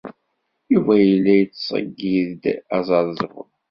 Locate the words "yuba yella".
0.71-1.33